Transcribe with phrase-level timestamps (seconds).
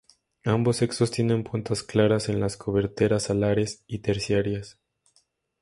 [0.45, 4.79] Ambos sexos tienen puntas claras en las coberteras alares y terciarias.